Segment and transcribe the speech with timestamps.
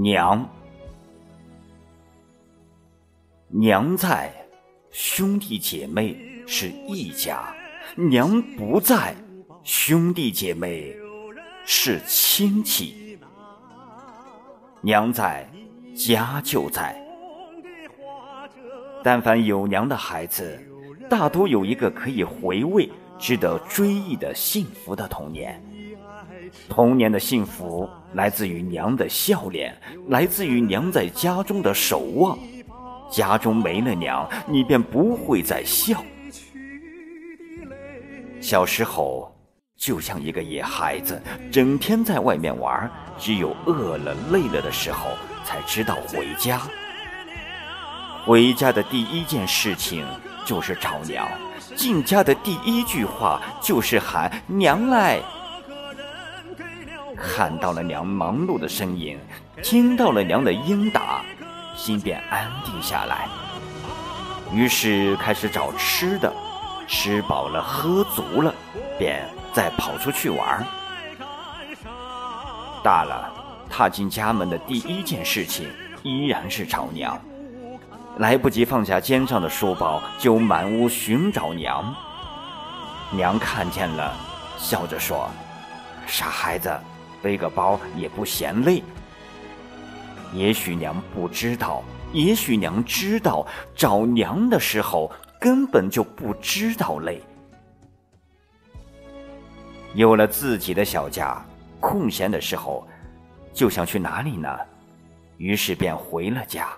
[0.00, 0.48] 娘，
[3.48, 4.32] 娘在，
[4.92, 6.16] 兄弟姐妹
[6.46, 7.52] 是一家；
[7.96, 9.12] 娘不在，
[9.64, 10.96] 兄弟姐妹
[11.64, 13.18] 是亲戚。
[14.82, 15.50] 娘在，
[15.96, 16.96] 家就在。
[19.02, 20.62] 但凡有娘的孩子，
[21.10, 25.60] 大多有一个可以回味、值得追忆的幸福的童年。
[26.68, 29.76] 童年的幸福来自于娘的笑脸，
[30.08, 32.38] 来自于娘在家中的守望。
[33.10, 36.02] 家中没了娘，你便不会再笑。
[38.40, 39.34] 小时候
[39.76, 45.10] 就像一个野孩子，整天在外面玩，只有饿了、累了的时候
[45.44, 46.60] 才知道回家。
[48.24, 50.06] 回家的第一件事情
[50.44, 51.26] 就是找娘，
[51.74, 55.20] 进家的第一句话就是喊娘来。
[57.20, 59.18] 看到了娘忙碌的身影，
[59.62, 61.22] 听到了娘的应答，
[61.76, 63.26] 心便安定下来。
[64.52, 66.32] 于是开始找吃的，
[66.86, 68.54] 吃饱了喝足了，
[68.98, 70.64] 便再跑出去玩。
[72.82, 73.30] 大了，
[73.68, 75.68] 踏进家门的第一件事情
[76.02, 77.20] 依然是找娘，
[78.18, 81.94] 来不及放下肩上的书包，就满屋寻找娘。
[83.10, 84.14] 娘看见了，
[84.56, 85.28] 笑着说
[86.06, 86.70] ：“傻孩子。”
[87.22, 88.82] 背个包也不嫌累。
[90.32, 91.82] 也许娘不知道，
[92.12, 95.10] 也许娘知道，找娘的时候
[95.40, 97.22] 根本就不知道累。
[99.94, 101.42] 有了自己的小家，
[101.80, 102.86] 空闲的时候
[103.54, 104.48] 就想去哪里呢？
[105.38, 106.68] 于是便回了家。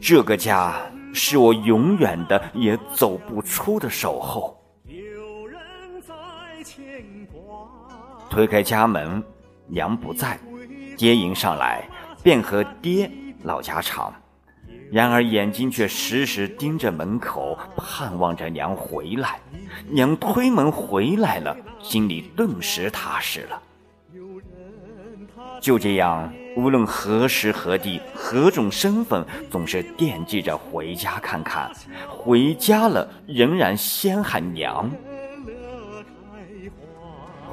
[0.00, 0.80] 这个家
[1.12, 4.59] 是我永远的也走不出的守候。
[8.28, 9.22] 推开家门，
[9.66, 10.38] 娘不在，
[10.96, 11.88] 爹迎上来，
[12.22, 13.10] 便和爹
[13.42, 14.12] 唠家常。
[14.92, 19.38] 然而眼睛却时时盯着门口，盼望着娘回来。
[19.88, 23.62] 娘推门回来了，心里顿时踏实了。
[25.60, 31.70] 就这样，无论何时何地、何种身份，总是惦记着回家看看。
[32.08, 34.90] 回家了，仍然先喊娘。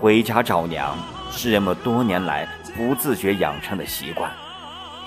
[0.00, 0.96] 回家找娘
[1.30, 4.32] 是人们多年来不自觉养成的习惯。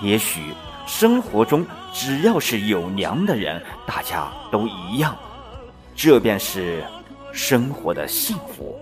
[0.00, 0.54] 也许
[0.86, 5.16] 生活中只要是有娘的人，大家都一样，
[5.96, 6.84] 这便是
[7.32, 8.78] 生活的幸福。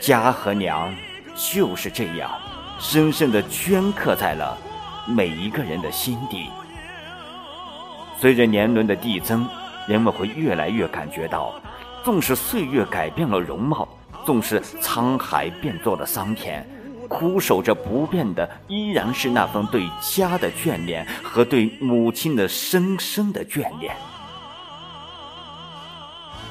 [0.00, 0.92] 家和娘
[1.36, 2.32] 就是这样，
[2.80, 4.58] 深深的镌刻在了
[5.06, 6.48] 每一个人的心底。
[8.18, 9.48] 随着年轮的递增，
[9.86, 11.54] 人们会越来越感觉到。
[12.02, 13.86] 纵使岁月改变了容貌，
[14.24, 16.66] 纵使沧海变作了桑田，
[17.08, 23.94] 苦守着不变的依然是那份对家的眷恋和对母亲的深深的眷恋。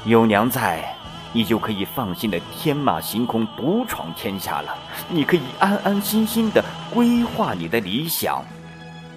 [0.05, 0.95] 有娘在，
[1.33, 4.77] 你就可以放心的天马行空，独闯天下了。
[5.09, 8.43] 你可以安安心心的规划你的理想，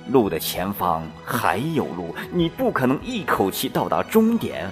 [0.09, 4.71] 路的前方还有路，你不可能一口气到达终点。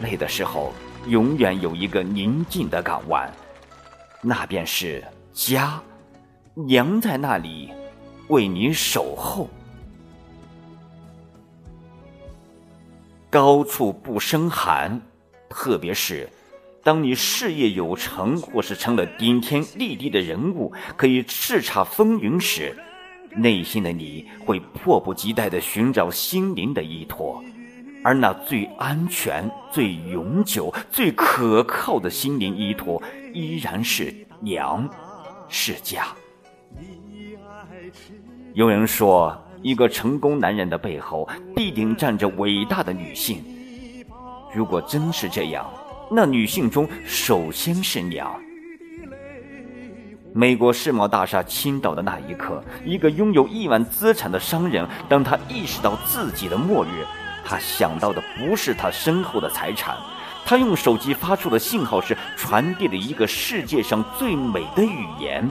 [0.00, 0.72] 累的时候，
[1.06, 3.32] 永远有一个宁静的港湾，
[4.22, 5.80] 那便是家。
[6.54, 7.70] 娘在那里
[8.28, 9.48] 为你守候。
[13.30, 15.00] 高处不胜寒，
[15.48, 16.28] 特别是
[16.82, 22.76] 当你事业有成，或是成了顶天立地的人物，可以叱咤风云时，
[23.30, 27.42] 内心的你会迫不及待的寻找心灵的依托。
[28.02, 33.02] 而那最安全、最永久、最可靠的心灵依托，
[33.34, 34.88] 依然是娘，
[35.48, 36.06] 是家。
[38.54, 43.44] 有人说，一个成功男人的背后必定站着伟大的女性。
[44.54, 45.70] 如果真是这样，
[46.10, 48.34] 那女性中首先是娘。
[50.32, 57.04] 美国世贸大厦倾倒的那一刻，一个拥有亿万资产的商人，当他意识到自己的末日。
[57.50, 59.96] 他想到的不是他身后的财产，
[60.46, 65.50] 他用手机发出的信号是传递了一个世界上最美的语言：“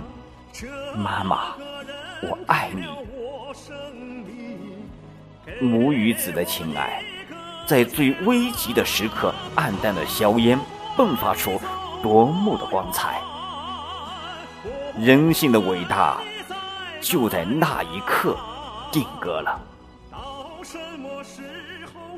[0.96, 1.56] 妈妈，
[2.22, 2.86] 我爱你。”
[5.60, 7.04] 母与子的情爱，
[7.68, 10.58] 在最危急的时刻黯淡的硝烟，
[10.96, 11.60] 迸发出
[12.02, 13.20] 夺目的光彩。
[14.98, 16.22] 人性的伟大，
[17.02, 18.38] 就在那一刻
[18.90, 19.60] 定格了。
[20.10, 20.18] 到
[20.64, 21.42] 什么时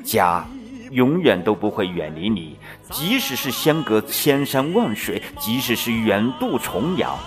[0.03, 0.45] 家
[0.92, 2.57] 永远都不会远离你，
[2.89, 7.18] 即使是相隔千山万水，即使是远渡重洋。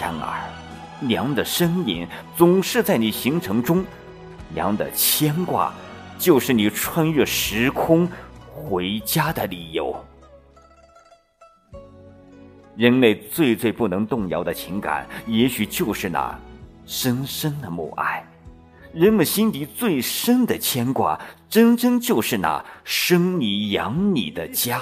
[0.00, 0.40] 然而，
[1.00, 3.84] 娘的身影总是在你行程中，
[4.54, 5.72] 娘的牵挂，
[6.18, 8.08] 就是你穿越时空
[8.48, 9.94] 回家的理由。
[12.74, 16.38] 人类最最不能动摇的情感，也许就是那
[16.86, 18.24] 深深的母爱；
[18.92, 21.18] 人们心底最深的牵挂，
[21.48, 24.80] 真真就是那生你养你的家。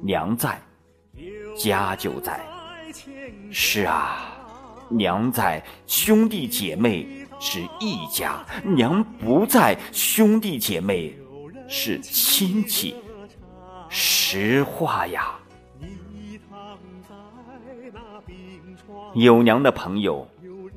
[0.00, 0.60] 娘在，
[1.56, 2.40] 家就在。
[3.50, 4.32] 是啊，
[4.88, 7.06] 娘在，兄弟姐妹
[7.38, 11.14] 是一家；娘不在，兄弟姐妹
[11.68, 12.96] 是亲戚。
[13.90, 15.38] 实话呀，
[19.14, 20.26] 有娘的朋友，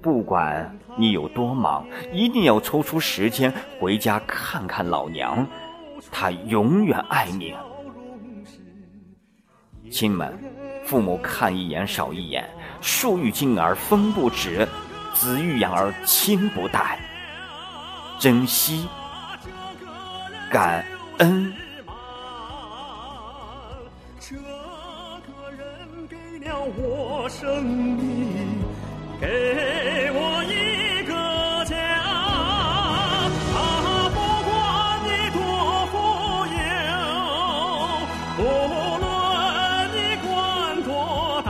[0.04, 5.48] 不管你有多忙，一定要抽出时间回家看看老娘，
[6.12, 7.56] 她永远爱你。
[9.90, 10.38] 亲们，
[10.86, 12.44] 父母看一眼少一眼，
[12.82, 14.68] 树欲静而风不止，
[15.14, 17.00] 子欲养而亲不待。
[18.20, 18.90] 珍惜，
[20.52, 20.86] 感
[21.20, 21.54] 恩。
[24.20, 28.63] 这个人给了我生命，
[29.20, 31.14] 给我一个
[31.66, 31.76] 家
[33.56, 33.60] 啊
[34.10, 34.20] 不
[34.50, 34.52] 管
[35.06, 35.40] 你多
[35.92, 35.94] 富
[36.58, 36.62] 有
[38.40, 38.42] 无
[39.00, 39.04] 论
[39.94, 40.28] 你官
[40.84, 40.92] 多
[41.46, 41.48] 大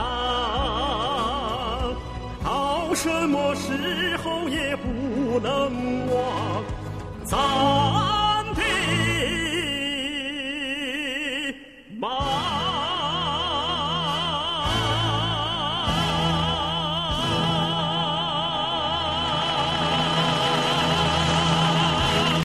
[2.44, 2.48] 到
[2.94, 5.51] 什么时候也不能